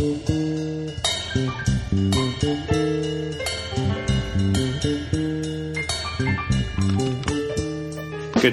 [0.00, 0.16] Good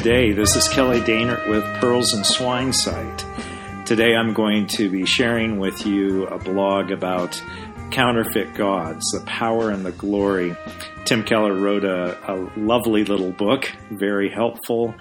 [0.04, 0.34] day.
[0.34, 3.24] This is Kelly Daynert with Pearls and Swine Sight.
[3.86, 7.42] Today I'm going to be sharing with you a blog about
[7.92, 10.54] counterfeit gods, the power and the glory.
[11.06, 14.96] Tim Keller wrote a, a lovely little book, very helpful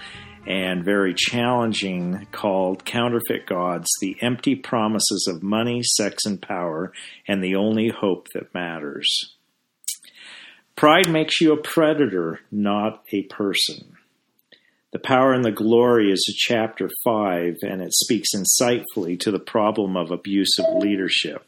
[0.46, 6.92] and very challenging, called Counterfeit Gods The Empty Promises of Money, Sex, and Power,
[7.26, 9.36] and the Only Hope That Matters.
[10.76, 13.96] Pride makes you a predator, not a person.
[14.92, 19.40] The Power and the Glory is a chapter 5, and it speaks insightfully to the
[19.40, 21.44] problem of abusive leadership.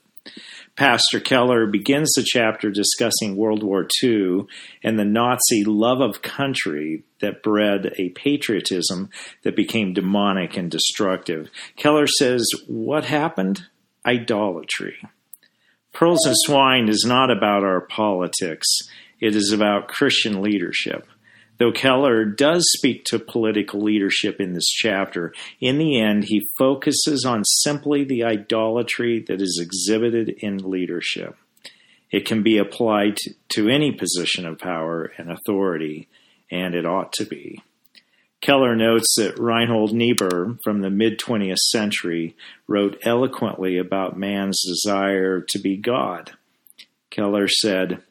[0.77, 4.47] Pastor Keller begins the chapter discussing World War II
[4.83, 9.11] and the Nazi love of country that bred a patriotism
[9.43, 11.51] that became demonic and destructive.
[11.77, 13.67] Keller says, What happened?
[14.07, 14.97] Idolatry.
[15.93, 18.67] Pearls and Swine is not about our politics,
[19.21, 21.07] it is about Christian leadership.
[21.59, 27.25] Though Keller does speak to political leadership in this chapter, in the end, he focuses
[27.25, 31.37] on simply the idolatry that is exhibited in leadership.
[32.11, 33.19] It can be applied
[33.51, 36.09] to, any position of power and authority,
[36.51, 37.63] and it ought to be.
[38.41, 42.37] Keller notes that Reinhold Niebuhr from the mid 20th century
[42.69, 46.33] wrote eloquently about man's desire to be God.
[47.11, 48.03] Keller said,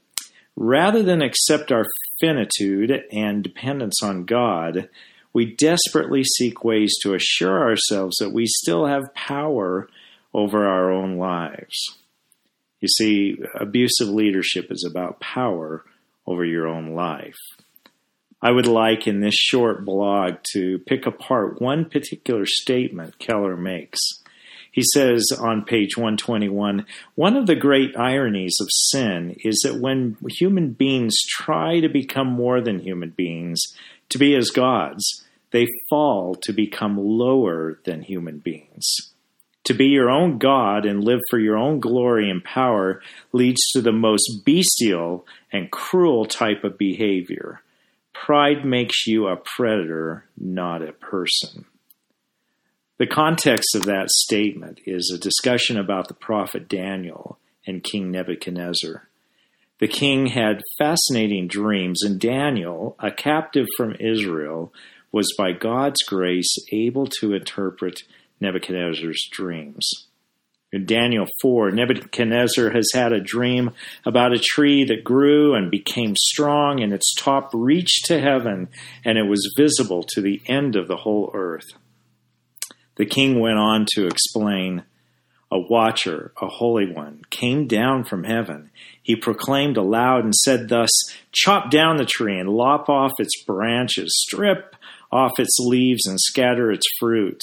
[0.56, 1.86] Rather than accept our
[2.20, 4.90] finitude and dependence on God,
[5.32, 9.88] we desperately seek ways to assure ourselves that we still have power
[10.34, 11.98] over our own lives.
[12.82, 15.86] You see, abusive leadership is about power
[16.26, 17.38] over your own life.
[18.42, 24.00] I would like in this short blog to pick apart one particular statement Keller makes.
[24.72, 30.18] He says on page 121 One of the great ironies of sin is that when
[30.30, 33.60] human beings try to become more than human beings,
[34.10, 38.86] to be as gods, they fall to become lower than human beings.
[39.64, 43.02] To be your own God and live for your own glory and power
[43.34, 47.64] leads to the most bestial and cruel type of behavior.
[48.26, 51.66] Pride makes you a predator, not a person.
[52.98, 59.08] The context of that statement is a discussion about the prophet Daniel and King Nebuchadnezzar.
[59.80, 64.74] The king had fascinating dreams, and Daniel, a captive from Israel,
[65.12, 68.04] was by God's grace able to interpret
[68.42, 70.08] Nebuchadnezzar's dreams.
[70.74, 73.72] In Daniel 4, Nebuchadnezzar has had a dream
[74.06, 78.68] about a tree that grew and became strong, and its top reached to heaven,
[79.06, 81.68] and it was visible to the end of the whole earth.
[82.98, 84.84] The king went on to explain
[85.50, 88.70] A watcher, a holy one, came down from heaven.
[89.02, 90.92] He proclaimed aloud and said thus
[91.32, 94.76] Chop down the tree and lop off its branches, strip
[95.14, 97.42] off its leaves and scatter its fruit.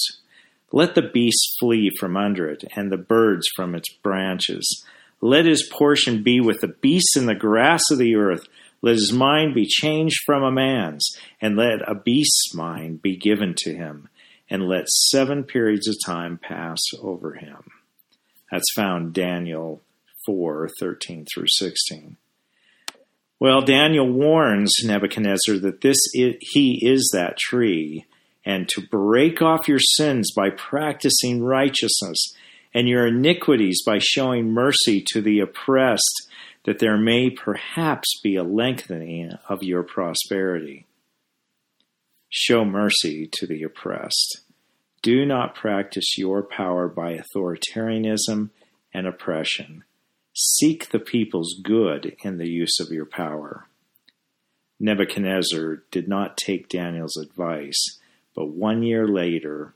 [0.71, 4.85] Let the beasts flee from under it, and the birds from its branches.
[5.21, 8.47] Let his portion be with the beasts in the grass of the earth.
[8.81, 11.07] Let his mind be changed from a man's,
[11.41, 14.09] and let a beast's mind be given to him
[14.49, 17.71] and let seven periods of time pass over him.
[18.51, 19.81] That's found Daniel
[20.25, 22.17] 4 13 through 16.
[23.39, 28.05] Well, Daniel warns Nebuchadnezzar that this is, he is that tree,
[28.45, 32.33] and to break off your sins by practicing righteousness,
[32.73, 36.29] and your iniquities by showing mercy to the oppressed,
[36.65, 40.85] that there may perhaps be a lengthening of your prosperity
[42.37, 44.41] show mercy to the oppressed.
[45.01, 48.49] Do not practice your power by authoritarianism
[48.93, 49.85] and oppression.
[50.33, 53.67] Seek the people's good in the use of your power.
[54.81, 57.99] Nebuchadnezzar did not take Daniel's advice,
[58.35, 59.73] but one year later,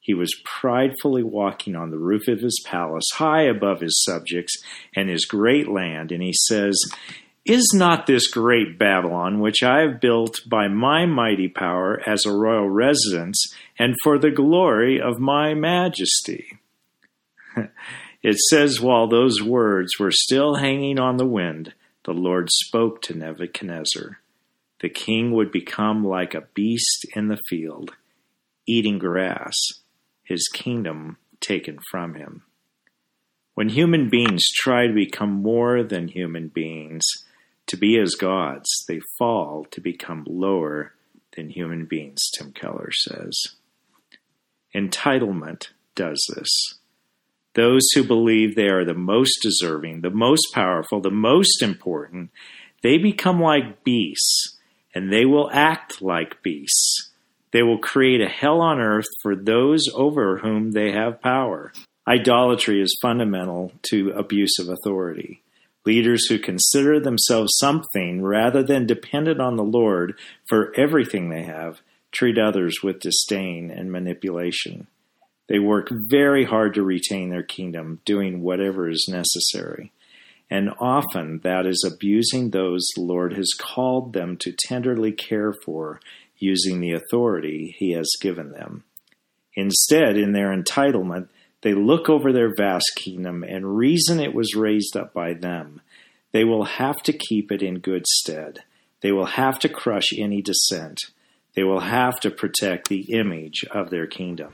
[0.00, 4.56] he was pridefully walking on the roof of his palace, high above his subjects
[4.94, 6.76] and his great land, and he says,
[7.46, 12.32] is not this great Babylon, which I have built by my mighty power as a
[12.32, 13.44] royal residence,
[13.78, 16.58] and for the glory of my majesty?
[18.22, 21.72] it says, while those words were still hanging on the wind,
[22.04, 24.18] the Lord spoke to Nebuchadnezzar.
[24.80, 27.92] The king would become like a beast in the field,
[28.66, 29.54] eating grass,
[30.22, 32.42] his kingdom taken from him.
[33.54, 37.04] When human beings try to become more than human beings,
[37.68, 40.92] to be as gods, they fall to become lower
[41.36, 43.34] than human beings, Tim Keller says.
[44.74, 46.50] Entitlement does this.
[47.54, 52.30] those who believe they are the most deserving, the most powerful, the most important,
[52.82, 54.55] they become like beasts
[54.96, 57.10] and they will act like beasts.
[57.52, 61.70] They will create a hell on earth for those over whom they have power.
[62.08, 65.42] Idolatry is fundamental to abuse of authority.
[65.84, 71.82] Leaders who consider themselves something rather than dependent on the Lord for everything they have
[72.10, 74.86] treat others with disdain and manipulation.
[75.46, 79.92] They work very hard to retain their kingdom, doing whatever is necessary.
[80.50, 86.00] And often that is abusing those the Lord has called them to tenderly care for
[86.38, 88.84] using the authority He has given them.
[89.54, 91.28] Instead, in their entitlement,
[91.62, 95.80] they look over their vast kingdom and reason it was raised up by them.
[96.32, 98.60] They will have to keep it in good stead.
[99.00, 101.00] They will have to crush any dissent.
[101.54, 104.52] They will have to protect the image of their kingdom.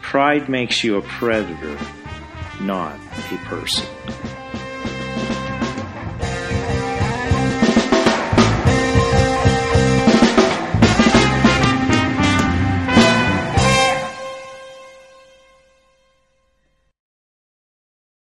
[0.00, 1.78] Pride makes you a predator,
[2.60, 2.98] not
[3.30, 3.86] a person.